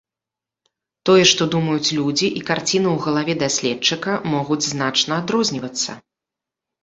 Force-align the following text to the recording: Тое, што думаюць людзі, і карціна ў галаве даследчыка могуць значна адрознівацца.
Тое, 1.07 1.23
што 1.31 1.43
думаюць 1.55 1.93
людзі, 1.97 2.27
і 2.39 2.41
карціна 2.47 2.89
ў 2.91 2.97
галаве 3.05 3.33
даследчыка 3.43 4.11
могуць 4.33 4.67
значна 4.71 5.13
адрознівацца. 5.25 5.91